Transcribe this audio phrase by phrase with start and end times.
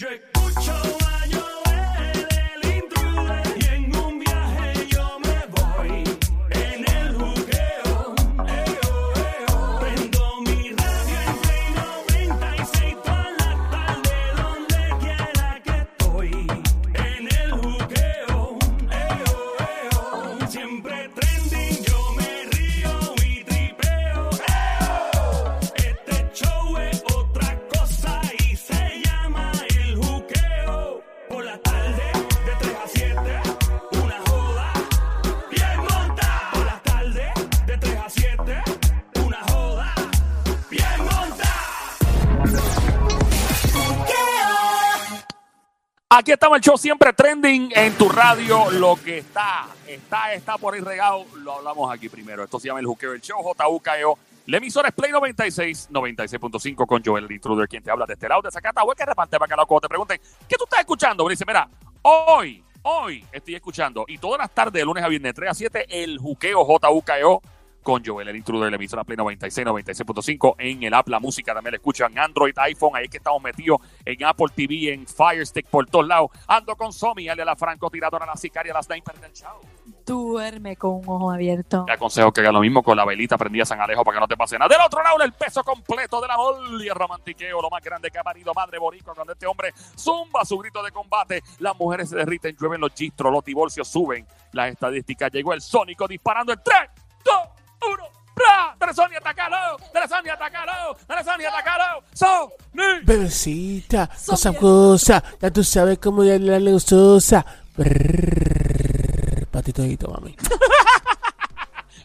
[0.00, 0.37] Yo
[46.18, 48.72] Aquí estamos el show siempre trending en tu radio.
[48.72, 51.24] Lo que está, está, está por ahí regado.
[51.44, 52.42] Lo hablamos aquí primero.
[52.42, 54.18] Esto se llama el Juqueo el Show, JUKEO.
[54.46, 58.28] La emisora es Play 96, 96.5 con Joel el Intruder, quien te habla de este
[58.28, 61.24] lado de Zacatahue, que reparte bacalao cuando te pregunten, ¿qué tú estás escuchando?
[61.24, 61.68] Me dice, mira,
[62.02, 66.02] hoy, hoy estoy escuchando, y todas las tardes, de lunes a viernes, 3 a 7,
[66.02, 67.42] el Juqueo JUKEO
[67.88, 71.72] con Joel el Intruder, la emisora Play 96, 96.5 en el app, la música también
[71.72, 75.66] la escuchan Android, iPhone, ahí es que estamos metidos en Apple TV, en Fire Stick
[75.68, 76.30] por todos lados.
[76.48, 79.58] Ando con Somi, ale a la francotiradora, la sicaria, la sniper del show.
[80.04, 81.84] Duerme con un ojo abierto.
[81.86, 84.28] Te aconsejo que hagas lo mismo con la velita prendida San Alejo para que no
[84.28, 84.68] te pase nada.
[84.68, 88.18] Del otro lado, el peso completo del amor y el romantiqueo, lo más grande que
[88.18, 91.42] ha parido madre boricua cuando este hombre zumba su grito de combate.
[91.60, 94.26] Las mujeres se derriten, llueven los gistros, los divorcios suben.
[94.52, 96.76] Las estadísticas llegó el sónico disparando en 3,
[97.24, 98.18] 2, 1.
[98.34, 98.76] ¡Bra!
[98.78, 99.76] Teresonia, atacalo.
[99.92, 100.96] Teresonia, atacalo.
[101.06, 102.04] Teresonia, atacalo.
[102.12, 102.50] Sony.
[103.02, 107.44] Bebecita, cosa cosa, ya tú sabes cómo ya la gustosa.
[109.50, 110.36] Patitodito, mami.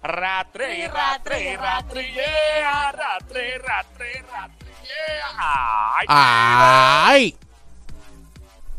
[0.01, 2.91] Ratre, ratre, ratre, yeah.
[2.91, 5.37] Ratre, ratre, ratre, yeah.
[5.37, 7.37] Ay, ¡Ay!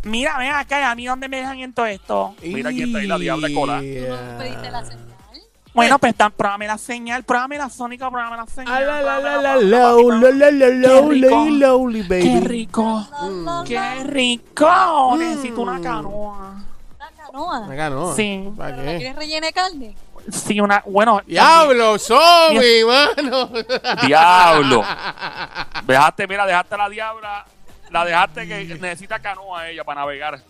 [0.03, 2.35] Mira, ven acá, ¿y a mí dónde me dejan en todo esto?
[2.43, 3.79] Mira quién está ahí, la diabla cola.
[3.79, 4.85] ¿Tú pediste la?
[5.75, 8.87] Bueno, pues tan, pruébame la señal, pruébame la sónica, pruébame la señal.
[8.87, 9.57] La, la,
[12.09, 13.65] Qué rico, Mm.
[13.65, 15.17] qué rico.
[15.19, 16.55] Necesito una canoa.
[16.97, 17.67] Una canoa.
[17.73, 18.15] Acá no.
[18.15, 18.49] Sí.
[18.57, 18.99] ¿Para ¿Pero la qué?
[18.99, 19.97] quieres rellena de carne?
[20.31, 21.21] Sí, una, bueno.
[21.27, 23.51] ¡Diablo, Somi, mano!
[24.07, 24.83] Diablo.
[25.87, 27.45] Dejaste, mira, dejaste a la diabla.
[27.95, 30.43] La dejaste que necesita canoa ella para navegar.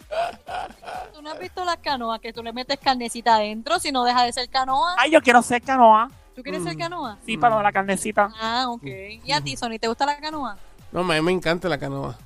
[1.12, 4.24] ¿Tú no has visto las canoas que tú le metes carnecita adentro si no deja
[4.24, 4.94] de ser canoa?
[4.96, 6.10] Ay, yo quiero ser canoa.
[6.34, 6.64] ¿Tú quieres Mm.
[6.68, 7.18] ser canoa?
[7.26, 8.30] Sí, para la carnecita.
[8.40, 8.86] Ah, ok.
[9.24, 10.56] ¿Y a ti, Sony, te gusta la canoa?
[10.90, 12.16] No, a mí me encanta la canoa.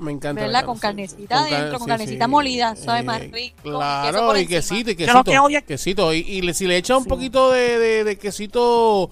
[0.00, 0.42] Me encanta.
[0.42, 0.64] la ¿Verdad?
[0.64, 2.30] Con carnecita Con adentro, con sí, carnecita sí.
[2.30, 5.48] molida, sabe más Eh, rico, y queso Claro, y quesito, y quesito.
[5.48, 6.12] es- quesito.
[6.14, 7.08] Y, y le- si le echas un Sí.
[7.08, 9.10] poquito de, de, de quesito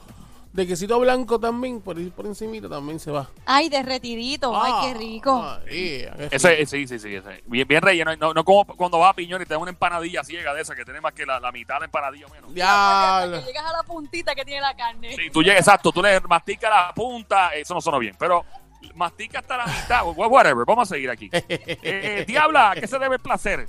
[0.52, 3.28] de quesito blanco también, por, por encimita también se va.
[3.46, 4.52] Ay, derretidito.
[4.60, 5.40] Ay, qué rico.
[5.40, 6.62] María, qué Ese, rico.
[6.62, 7.14] ese, sí, sí, sí.
[7.14, 7.42] Ese.
[7.46, 8.14] Bien, bien relleno.
[8.16, 10.74] No, no como cuando va a Piñón y te da una empanadilla ciega de esa
[10.74, 12.52] que tiene más que la, la mitad de la empanadilla o menos.
[12.54, 13.40] Diablo.
[13.40, 15.16] que llegas a la puntita que tiene la carne.
[15.16, 18.44] Sí, tú llegas, exacto, tú le masticas la punta, eso no suena bien, pero
[18.94, 21.30] mastica hasta la mitad, wh- whatever, vamos a seguir aquí.
[21.48, 23.68] Eh, Diabla, ¿a qué se debe el placer?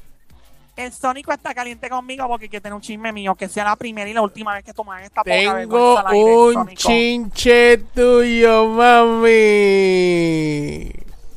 [0.75, 4.09] El Sónico está caliente conmigo porque quiere tener un chisme mío, que sea la primera
[4.09, 6.81] y la última vez que tomas esta poca Tengo vergüenza al aire, un Sónico.
[6.81, 9.29] chinche tuyo, mami.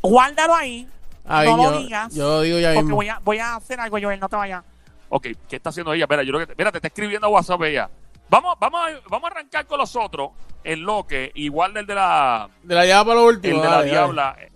[0.02, 0.88] Guárdalo ahí,
[1.26, 2.97] Ay, no yo, lo digas, yo lo digo ya porque mismo.
[2.97, 4.62] voy a, voy a hacer algo, Joel, no te vayas.
[5.08, 6.04] Ok, ¿qué está haciendo ella?
[6.04, 7.91] Espera, yo creo que, mira, te está escribiendo a WhatsApp ella.
[8.28, 10.30] Vamos, vamos, a, vamos a arrancar con los otros,
[10.64, 13.62] el loque, igual del de la, De la llave para lo el último.
[13.62, 14.53] de la dale, Diabla, dale.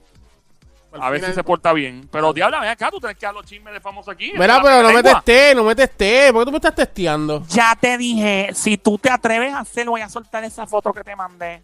[0.98, 2.08] A ver si final- se porta bien.
[2.10, 4.32] Pero Diabla, ven acá, tú tienes que dar los chismes de famoso aquí.
[4.36, 6.32] Mira, pero no me testé, no me testé.
[6.32, 7.44] ¿Por qué tú me estás testeando?
[7.48, 11.04] Ya te dije, si tú te atreves a hacerlo, voy a soltar esa foto que
[11.04, 11.62] te mandé.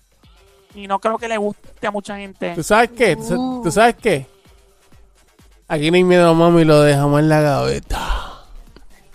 [0.75, 2.55] Y no creo que le guste a mucha gente.
[2.55, 3.17] ¿Tú sabes qué?
[3.17, 3.63] ¿Tú, sa- Uh.
[3.65, 4.27] tú sabes qué?
[5.69, 7.99] Aquí no hay miedo, mami, lo dejamos en la gaveta.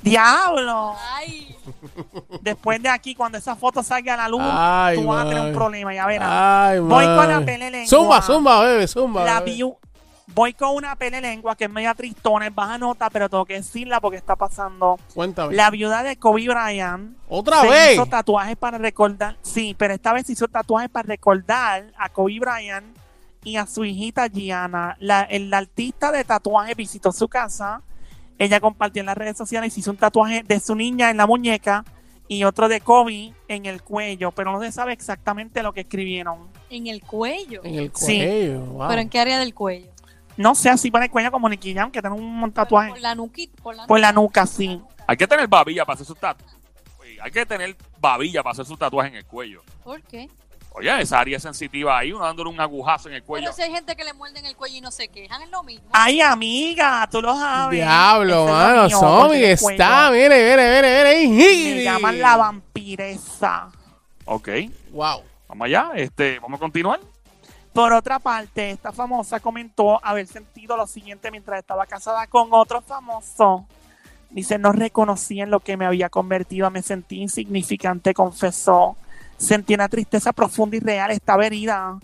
[0.02, 0.96] ¡Diablo!
[1.16, 1.56] Ay,
[2.42, 5.44] Después de aquí, cuando esa foto salga a la luz, Ay, tú vas a tener
[5.46, 6.28] un problema, ya verás.
[6.32, 7.46] Ay, Voy con la mami.
[7.46, 7.88] pele lengua.
[7.88, 9.24] Zumba, zumba, bebé, zumba.
[9.24, 9.76] La bebé.
[10.34, 13.56] Voy con una pele lengua que es media tristona, es baja nota, pero tengo que
[13.56, 14.98] decirla porque está pasando.
[15.14, 15.54] Cuéntame.
[15.56, 17.94] La viuda de Kobe Bryant ¿Otra se vez?
[17.94, 19.36] hizo tatuajes para recordar.
[19.42, 22.96] Sí, pero esta vez se hizo tatuajes para recordar a Kobe Bryant
[23.44, 24.96] y a su hijita Gianna.
[25.00, 27.82] La, el artista de tatuajes visitó su casa.
[28.38, 31.18] Ella compartió en las redes sociales y se hizo un tatuaje de su niña en
[31.18, 31.84] la muñeca
[32.28, 36.50] y otro de Kobe en el cuello, pero no se sabe exactamente lo que escribieron.
[36.70, 37.60] en el cuello.
[37.66, 38.16] En el Sí.
[38.18, 38.62] cuello.
[38.62, 38.88] wow.
[38.88, 39.91] ¿Pero en qué área del cuello?
[40.42, 43.14] No sé, así para el cuello como Nicky Jam, que tiene un tatuaje Por la
[43.14, 43.62] nuquita.
[43.62, 44.82] Por la por la nuca, sí.
[45.06, 46.58] Hay que tener babilla para hacer sus tatuajes.
[47.22, 49.62] Hay que tener babilla para hacer sus tatuajes en el cuello.
[49.84, 50.28] ¿Por qué?
[50.74, 53.44] Oye, esa área sensitiva ahí, uno dándole un agujazo en el cuello.
[53.46, 55.62] Pero si hay gente que le muerden el cuello y no se quejan, es lo
[55.64, 55.90] mismo.
[55.92, 57.78] Ay, amiga, tú lo sabes.
[57.78, 58.88] Diablo, mano.
[58.90, 61.76] cuello está, mire, mire, mire, mire.
[61.76, 63.70] Me llaman la vampiresa.
[64.26, 64.50] Ok,
[64.92, 65.24] Wow.
[65.50, 65.92] vamos allá.
[65.96, 67.00] Este, vamos a continuar.
[67.74, 72.82] Por otra parte, esta famosa comentó haber sentido lo siguiente mientras estaba casada con otro
[72.82, 73.66] famoso.
[74.30, 78.96] Dice, no reconocí en lo que me había convertido, me sentí insignificante, confesó.
[79.38, 81.98] Sentí una tristeza profunda y real, estaba herida.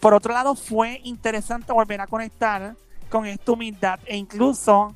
[0.00, 2.74] Por otro lado, fue interesante volver a conectar
[3.10, 4.94] con esta humildad e incluso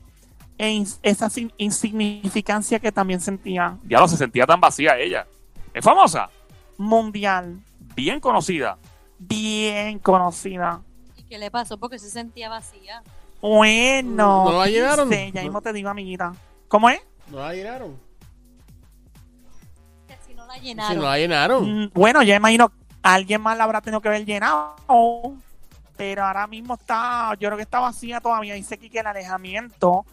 [0.58, 3.78] esa insignificancia que también sentía.
[3.84, 5.26] Ya no se sentía tan vacía ella.
[5.72, 6.28] Es famosa,
[6.76, 7.60] Mundial,
[7.94, 8.78] bien conocida.
[9.20, 10.80] Bien conocida.
[11.16, 11.78] ¿Y qué le pasó?
[11.78, 13.02] Porque se sentía vacía.
[13.40, 15.08] Bueno, ¿No la llenaron?
[15.08, 16.32] dice, ya mismo te digo, amiguita.
[16.68, 17.00] ¿Cómo es?
[17.28, 17.96] ¿No la llenaron?
[20.08, 20.96] Que si no la Si llenaron.
[20.98, 21.84] no la llenaron.
[21.84, 22.72] Mm, Bueno, yo imagino
[23.02, 24.74] alguien más la habrá tenido que haber llenado.
[25.96, 28.54] Pero ahora mismo está, yo creo que está vacía todavía.
[28.54, 30.06] Dice aquí que el alejamiento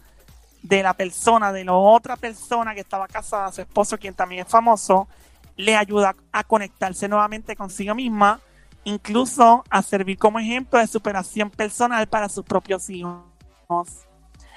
[0.62, 4.48] de la persona, de la otra persona que estaba casada, su esposo, quien también es
[4.52, 5.08] famoso,
[5.56, 8.38] le ayuda a conectarse nuevamente consigo misma,
[8.84, 13.22] incluso a servir como ejemplo de superación personal para sus propios hijos.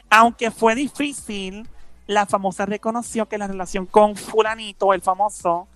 [0.09, 1.67] Aunque fue difícil,
[2.07, 5.67] la famosa reconoció que la relación con fulanito, el famoso,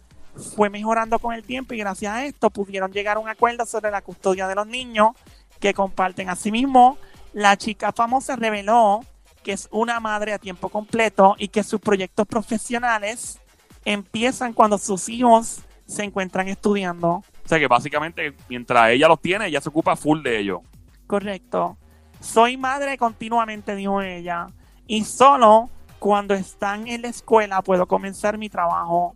[0.56, 3.92] fue mejorando con el tiempo y gracias a esto pudieron llegar a un acuerdo sobre
[3.92, 5.12] la custodia de los niños
[5.60, 6.30] que comparten.
[6.30, 6.98] Asimismo,
[7.34, 9.02] la chica famosa reveló
[9.44, 13.40] que es una madre a tiempo completo y que sus proyectos profesionales
[13.86, 17.24] empiezan cuando sus hijos se encuentran estudiando.
[17.46, 20.62] O sea que básicamente, mientras ella los tiene, ella se ocupa full de ellos.
[21.06, 21.78] Correcto.
[22.20, 24.48] Soy madre continuamente, dijo ella,
[24.88, 25.70] y solo
[26.00, 29.14] cuando están en la escuela puedo comenzar mi trabajo.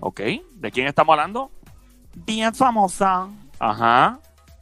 [0.00, 0.20] ¿Ok?
[0.54, 1.50] ¿De quién estamos hablando?
[2.14, 3.28] Bien famosa.
[3.58, 4.18] Ajá.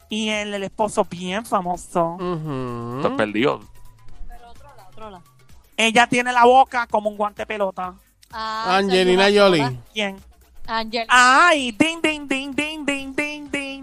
[0.09, 2.17] Y el, el esposo bien famoso.
[2.19, 2.97] Ujú.
[2.97, 3.61] Estoy perdido.
[4.27, 5.23] Pero otro lado, otro lado.
[5.77, 7.93] Ella tiene la boca como un guante de pelota.
[8.31, 9.79] Ah, Angelina Jolie.
[9.93, 10.17] ¿Quién?
[10.67, 11.07] Angelina.
[11.09, 12.68] Ay, ding, ding, ding, ding.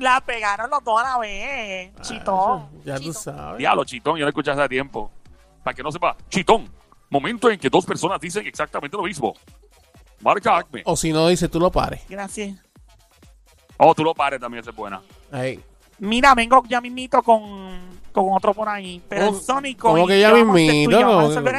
[0.06, 1.91] La pegaron los dos a la vez.
[2.00, 2.69] Chito.
[2.85, 3.12] Ya tú Chito.
[3.14, 3.58] sabes.
[3.58, 5.11] Diablo, chitón, yo lo escuché hace tiempo.
[5.64, 6.70] Para que no sepa, chitón.
[7.11, 9.35] Momento en que dos personas dicen exactamente lo mismo.
[10.20, 10.82] Marca Acme.
[10.85, 12.03] O si no, dice tú lo pares.
[12.08, 12.56] Gracias.
[13.79, 15.03] Oh, tú lo pares también, esa es buena.
[15.32, 15.61] Ahí.
[15.99, 17.81] Mira, vengo ya mismito con,
[18.12, 19.03] con otro por ahí.
[19.08, 19.88] Pero ¿Cómo- el Sónico.
[19.88, 21.00] ¿Cómo que ya ¿qué vamos a hacer tú mismito?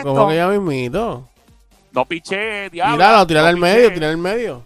[0.04, 1.30] ¿Cómo cómo que ya mismito?
[1.92, 2.96] No piché, diablo.
[2.96, 4.64] Tíralo, tíralo no al medio, tíralo al medio.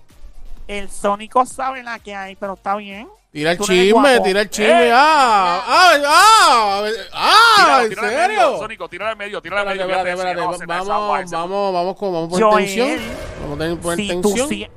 [0.68, 3.08] El Sónico sabe la que hay, pero está bien.
[3.32, 4.88] Tira el chisme, tira el chisme.
[4.88, 4.92] ¡Eh!
[4.94, 5.64] ¡Ah!
[5.66, 5.94] ¡Ah!
[6.06, 6.84] ¡Ah!
[7.14, 7.84] ¡Ah!
[7.88, 8.58] Tíralo, ¿En serio?
[8.58, 10.12] Sónico, tíralo al medio, tíralo al Espérate, medio.
[10.12, 10.90] espérate, espérate.
[10.90, 13.00] Vamos, vamos, vamos con, vamos Joel, tensión.
[13.42, 14.50] Vamos a tener poner tensión.
[14.50, 14.68] sí-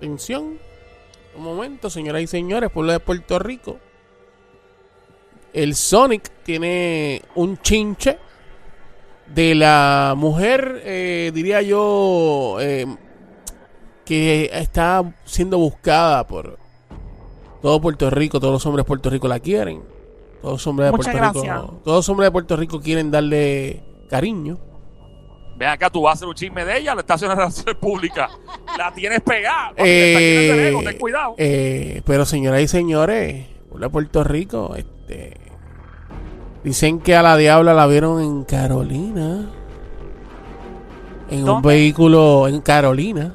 [0.00, 0.58] Tensión.
[1.36, 3.78] Un momento, señoras y señores, pueblo de Puerto Rico.
[5.54, 8.18] El Sonic tiene un chinche
[9.28, 12.86] de la mujer, eh, diría yo, eh,
[14.04, 16.58] que está siendo buscada por
[17.64, 18.38] todo Puerto Rico.
[18.40, 19.80] Todos los hombres de Puerto Rico la quieren.
[20.42, 21.62] Todos los hombres de Muchas Puerto gracias.
[21.62, 21.80] Rico.
[21.82, 24.58] Todos los hombres de Puerto Rico quieren darle cariño.
[25.56, 28.30] Ven acá, tú vas a hacer un chisme de ella, la estación de relaciones públicas.
[28.76, 29.72] La tienes pegada.
[29.76, 31.36] Te Eh, ego, ten cuidado.
[31.38, 33.46] eh, pero señoras y señores,
[33.78, 35.38] de Puerto Rico, este,
[36.64, 39.48] dicen que a la diabla la vieron en Carolina,
[41.30, 43.34] en un vehículo en Carolina,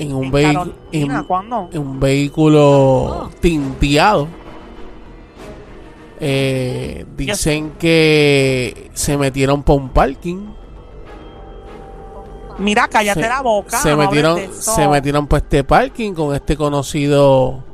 [0.00, 4.28] en un ¿En vehículo, en un vehículo tinteado.
[6.18, 10.38] Eh, dicen que se metieron por un parking.
[12.58, 13.78] Mira, cállate se, la boca.
[13.78, 17.64] se metieron se metieron por este parking con este conocido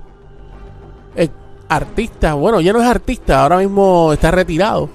[1.16, 1.28] eh,
[1.68, 4.88] artista bueno ya no es artista ahora mismo está retirado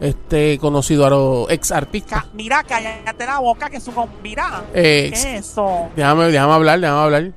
[0.00, 3.94] este conocido aro- ex artista Ca- Mira, cállate la boca, que es un.
[4.22, 5.88] Mira, Eh, ¿qué es eso?
[5.94, 7.32] déjame déjame hablar déjame hablar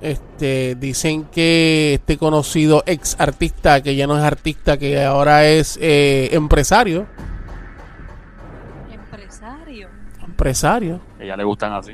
[0.00, 5.78] este dicen que este conocido ex artista que ya no es artista que ahora es
[5.80, 7.06] eh, empresario
[8.92, 9.88] Empresario.
[10.24, 11.92] empresario A ella le gustan así.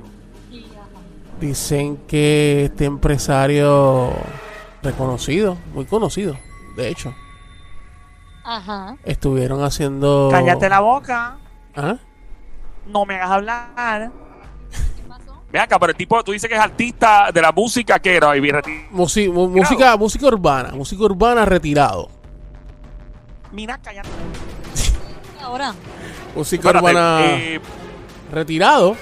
[1.40, 4.10] Dicen que este empresario
[4.82, 6.36] reconocido, muy conocido,
[6.76, 7.14] de hecho,
[8.50, 8.96] Ajá.
[9.04, 10.28] estuvieron haciendo.
[10.32, 11.36] Cállate la boca.
[11.76, 11.96] ¿Ah?
[12.86, 14.10] No me hagas hablar.
[14.70, 15.42] ¿Qué pasó?
[15.52, 18.34] Ven acá, pero el tipo, tú dices que es artista de la música, que era?
[18.36, 18.40] Y
[18.90, 22.08] Musi- mu- música, música urbana, música urbana retirado.
[23.52, 24.08] Mira, cállate.
[25.42, 25.74] Ahora.
[26.34, 27.60] Música Espérate, urbana eh,
[28.32, 28.96] retirado.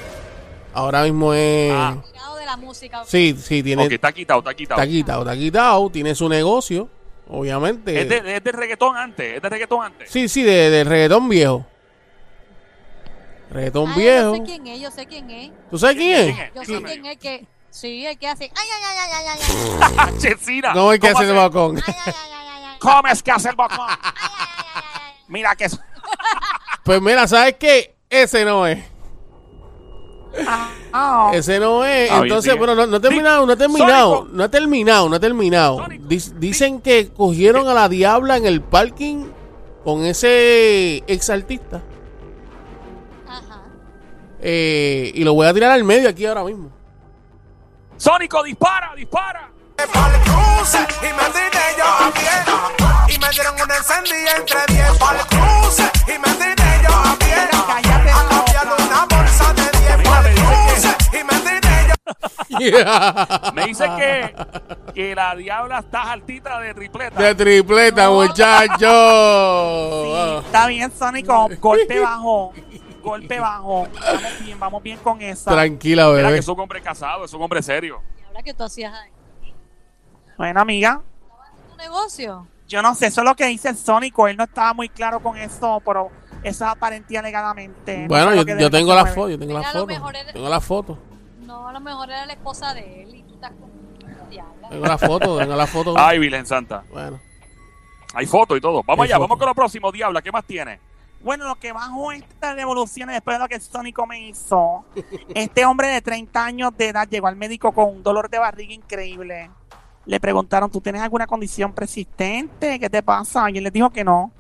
[0.74, 1.72] Ahora mismo es.
[1.74, 1.96] Ah.
[2.12, 3.02] Tirado de la música.
[3.06, 3.86] Sí, sí, tiene.
[3.86, 4.80] Ok, está quitado, está quitado.
[4.80, 5.90] Está quitado, está quitado.
[5.90, 6.88] Tiene su negocio,
[7.28, 8.00] obviamente.
[8.00, 10.10] Es de, es de reggaetón antes, es de reggaetón antes.
[10.10, 11.66] Sí, sí, de, de reggaetón viejo.
[13.50, 14.36] Reggaetón Ay, viejo.
[14.36, 15.50] Yo sé quién es, yo sé quién es.
[15.70, 16.48] ¿Tú sabes quién ¿Quién es?
[16.48, 16.54] es?
[16.54, 17.46] Yo ¿Quién sé quién es que.
[17.70, 18.44] Sí, el que hace.
[18.44, 19.38] Ay, ay, ay, ay, ay,
[19.82, 20.18] ay, ay.
[20.18, 20.72] Chesina.
[20.72, 21.76] ¿Cómo es que ¿Cómo hace el bocón?
[21.86, 22.78] Ay, ay, ay, ay.
[22.80, 23.78] ¿Cómo es que hace el bocón?
[23.80, 24.30] Ay, ay, ay,
[24.74, 25.24] ay, ay.
[25.28, 25.78] Mira que es.
[26.84, 27.94] Pues mira, ¿sabes qué?
[28.08, 28.78] Ese no es.
[30.92, 32.10] Ah, Ese no es.
[32.10, 34.28] Ah, Entonces, bueno, no, no ha terminado, no ha terminado.
[34.30, 35.86] No ha terminado, no ha terminado.
[35.98, 39.26] Dicen que cogieron a la diabla en el parking
[39.84, 41.82] con ese ex artista.
[43.28, 43.62] Ajá.
[44.40, 46.70] Eh, y lo voy a tirar al medio aquí ahora mismo.
[47.96, 49.50] Sónico, dispara, dispara.
[49.78, 55.90] Y me tiré yo a pie Y me dieron una encendida entre diez Pa'l cruce
[56.08, 56.55] y me tiré
[63.54, 64.34] Me dice que,
[64.94, 67.20] que la diabla está altita de tripleta.
[67.22, 68.14] De tripleta, No.
[68.14, 68.86] muchacho.
[70.40, 71.48] está bien, Sónico.
[71.60, 72.52] Golpe bajo.
[73.02, 73.86] Golpe bajo.
[74.00, 75.50] Vamos bien, vamos bien con esa.
[75.50, 76.38] Tranquila, Mira que bebé.
[76.38, 78.00] es un hombre casado, es un hombre serio.
[78.20, 79.10] ¿Y ahora qué tú hacías ahí?
[80.36, 81.02] Bueno, amiga.
[81.70, 82.46] ¿Tu negocio?
[82.68, 84.26] Yo no sé, eso es lo que dice el Sónico.
[84.26, 86.10] Él no estaba muy claro con eso, pero
[86.42, 87.98] eso es aparentía alegadamente.
[88.02, 90.32] No Bueno, sé yo, que tengo la foto, yo tengo la Mira, a lo foto.
[90.32, 90.98] Tengo la foto.
[91.46, 93.70] No, a lo mejor era la esposa de él y tú estás con
[94.30, 94.68] diabla.
[94.68, 95.94] Tengo la foto, tengo la foto.
[95.96, 96.82] Ay, Virgen Santa.
[96.90, 97.20] Bueno.
[98.14, 98.82] Hay fotos y todo.
[98.86, 99.22] Vamos Hay allá, foto.
[99.28, 100.22] vamos con lo próximo, diabla.
[100.22, 100.80] ¿Qué más tiene?
[101.22, 104.84] Bueno, lo que bajó esta revolución después de lo que el Sónico me hizo.
[105.34, 108.72] Este hombre de 30 años de edad llegó al médico con un dolor de barriga
[108.74, 109.50] increíble.
[110.04, 112.78] Le preguntaron, ¿tú tienes alguna condición persistente?
[112.78, 113.50] ¿Qué te pasa?
[113.50, 114.30] Y él les dijo que no.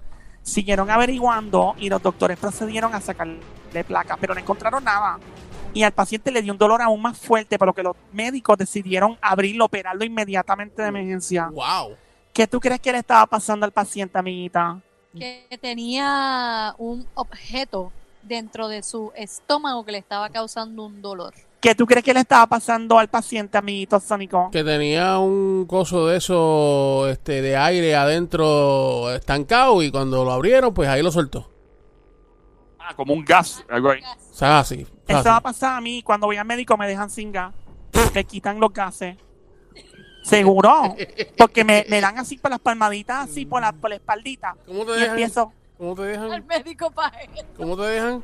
[0.42, 3.40] Siguieron averiguando y los doctores procedieron a sacarle
[3.86, 5.18] placa, pero no encontraron nada.
[5.76, 8.56] Y al paciente le dio un dolor aún más fuerte, por lo que los médicos
[8.56, 11.50] decidieron abrirlo, operarlo inmediatamente de emergencia.
[11.52, 11.94] Wow.
[12.32, 14.80] ¿Qué tú crees que le estaba pasando al paciente, amiguita?
[15.12, 17.92] Que tenía un objeto
[18.22, 21.34] dentro de su estómago que le estaba causando un dolor.
[21.60, 24.48] ¿Qué tú crees que le estaba pasando al paciente, amiguito Sónico?
[24.50, 30.72] Que tenía un coso de eso, este, de aire adentro estancado y cuando lo abrieron,
[30.72, 31.50] pues ahí lo soltó.
[32.78, 34.00] Ah, como un gas, algo ahí.
[34.30, 34.86] O sea, así.
[35.06, 37.54] Eso va a pasar a mí cuando voy al médico me dejan sin gas.
[38.14, 39.16] Me quitan los gases.
[40.22, 40.96] Seguro.
[41.38, 44.56] Porque me, me dan así por las palmaditas, así por la, por la espaldita.
[44.66, 45.10] ¿Cómo te Y dejan?
[45.10, 46.46] empiezo ¿Cómo te Al dejan?
[46.46, 47.30] médico para él.
[47.56, 48.22] ¿Cómo te dejan?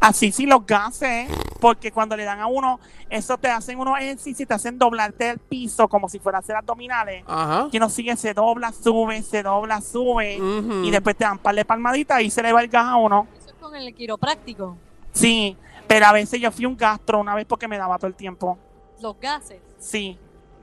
[0.00, 1.28] así sí los gases.
[1.60, 5.30] Porque cuando le dan a uno, eso te hacen unos ejercicios y te hacen doblarte
[5.30, 7.22] el piso como si fuera a hacer abdominales.
[7.24, 7.68] Ajá.
[7.70, 10.40] Que uno sigue, se dobla, sube, se dobla, sube.
[10.82, 13.28] Y después te dan par de palmaditas y se le va el gas a uno.
[13.38, 14.76] Eso es con el quiropráctico.
[15.12, 18.14] Sí, pero a veces yo fui un gastro una vez porque me daba todo el
[18.14, 18.58] tiempo.
[19.00, 19.60] Los gases.
[19.78, 20.18] Sí.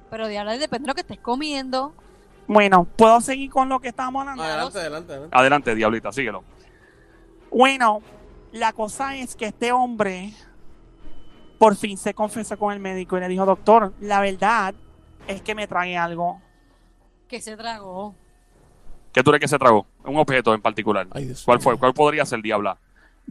[0.10, 1.94] Pero de ahora depende de lo que estés comiendo.
[2.48, 4.44] Bueno, ¿puedo seguir con lo que estábamos hablando?
[4.44, 5.38] Adelante, adelante, adelante.
[5.38, 6.44] Adelante, diablita, síguelo.
[7.52, 8.02] Bueno,
[8.52, 10.34] la cosa es que este hombre
[11.60, 14.74] por fin se confesó con el médico y le dijo, doctor, la verdad
[15.28, 16.42] es que me trae algo.
[17.28, 18.16] Que se tragó.
[19.14, 19.86] ¿Qué tú crees que se tragó?
[20.06, 21.08] Un objeto en particular.
[21.12, 21.78] Ay, ¿Cuál fue?
[21.78, 22.78] ¿Cuál podría ser, diabla?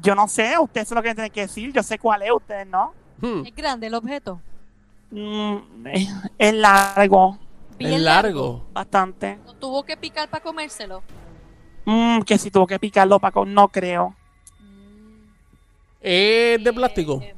[0.01, 2.65] Yo no sé, usted es lo que tiene que decir, yo sé cuál es, usted
[2.67, 2.93] no.
[3.21, 3.45] Hmm.
[3.45, 4.41] Es grande el objeto.
[5.11, 7.39] Mm, es- es largo,
[7.77, 8.65] Bien Es largo.
[8.73, 9.39] bastante.
[9.47, 11.03] No tuvo que picar para comérselo.
[11.85, 14.15] Mm, que si tuvo que picarlo, Paco, no creo.
[16.01, 17.21] ¿Es de plástico?
[17.23, 17.35] eh,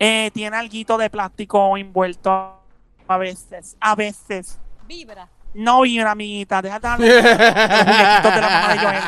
[0.00, 2.60] Eh, tiene alguito de plástico envuelto
[3.08, 4.58] a veces, a veces.
[4.86, 5.28] vibra.
[5.54, 7.08] No vi una amiguita, déjate hablar.
[7.08, 9.02] Los muñequitos de la mamá de Joel.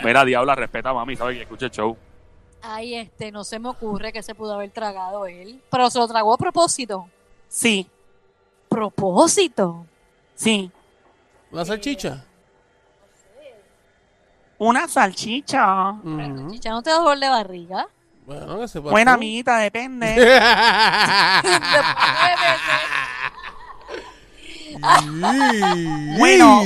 [0.04, 1.36] Mira, diabla, respeta a mami, ¿sabes?
[1.36, 1.96] Que escuche el show.
[2.62, 5.60] Ay, este, no se me ocurre que se pudo haber tragado él.
[5.70, 7.08] Pero se lo tragó a propósito.
[7.48, 7.88] Sí,
[8.68, 9.86] ¿Propósito?
[10.34, 10.70] sí.
[11.50, 12.24] ¿La salchicha?
[14.58, 15.92] Una salchicha.
[15.92, 16.50] Ujú.
[16.50, 17.86] Chicha, ¿no te da dolor de barriga?
[18.26, 18.80] Bueno, que se.
[18.80, 20.14] Buena amiguita, depende.
[26.18, 26.62] Bueno.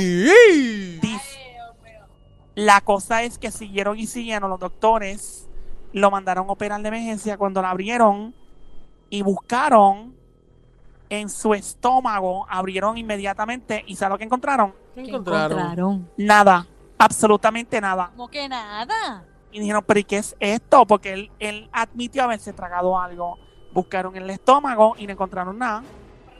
[2.55, 5.49] La cosa es que siguieron y siguieron los doctores.
[5.91, 8.33] Lo mandaron a operar de emergencia cuando la abrieron
[9.09, 10.15] y buscaron
[11.09, 12.45] en su estómago.
[12.49, 14.73] Abrieron inmediatamente y ¿sabes lo que encontraron?
[14.95, 16.07] ¿Qué ¿Qué encontraron?
[16.17, 16.67] Nada.
[16.97, 18.09] Absolutamente nada.
[18.11, 19.23] Como que nada.
[19.51, 20.85] Y dijeron, pero ¿y qué es esto?
[20.85, 23.37] Porque él, él admitió haberse tragado algo.
[23.71, 25.83] Buscaron en el estómago y no encontraron nada.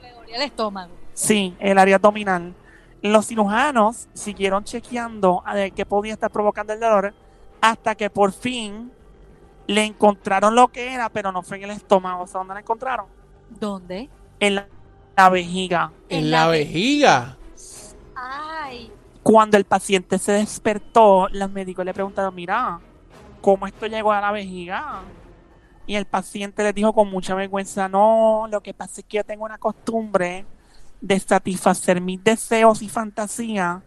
[0.00, 1.03] Le dolía el estómago.
[1.14, 2.56] Sí, el área abdominal.
[3.02, 7.14] Los cirujanos siguieron chequeando a ver qué podía estar provocando el dolor
[7.62, 8.92] hasta que por fin
[9.66, 12.26] le encontraron lo que era, pero no fue en el estómago.
[12.26, 13.06] ¿Sabes dónde la encontraron?
[13.48, 14.10] ¿Dónde?
[14.40, 14.70] En la,
[15.16, 15.96] la vejiga.
[16.08, 17.40] En la vejiga.
[18.14, 18.92] Ay,
[19.22, 22.82] Cuando el paciente se despertó, los médicos le preguntaron, mira,
[23.40, 25.14] ¿cómo esto llegó a la vejiga?
[25.86, 29.24] Y el paciente les dijo con mucha vergüenza, no, lo que pasa es que yo
[29.24, 30.48] tengo una costumbre
[31.06, 33.82] de satisfacer mis deseos y fantasías,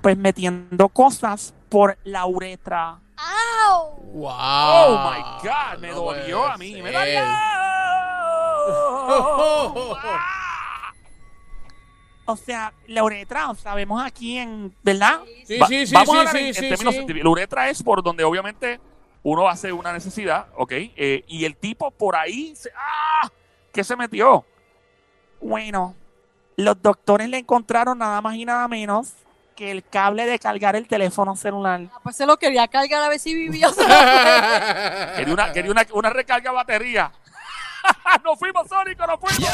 [0.00, 3.00] pues metiendo cosas por la uretra.
[3.16, 3.96] ¡Au!
[4.14, 4.30] Wow.
[4.30, 6.80] Oh my God, me No dolió a mí.
[6.80, 7.20] Me dolió.
[7.22, 7.74] Ah.
[12.30, 15.22] O sea, la uretra, sabemos aquí en, ¿verdad?
[15.46, 16.98] Sí, sí, sí, vamos sí, a hablar sí, en, en sí, términos sí.
[16.98, 17.24] científicos.
[17.24, 18.80] La uretra es por donde obviamente
[19.22, 20.72] uno hace una necesidad, ¿ok?
[20.72, 23.30] Eh, y el tipo por ahí, se, ¡ah!
[23.72, 24.44] ¿Qué se metió?
[25.40, 25.94] Bueno,
[26.58, 29.12] los doctores le encontraron nada más y nada menos
[29.54, 31.82] que el cable de cargar el teléfono celular.
[31.94, 33.68] Ah, Pues se lo quería cargar a ver si vivía.
[35.16, 37.12] Quería una, quería una, una recarga de batería.
[38.24, 39.50] nos fuimos, Sónico, nos fuimos.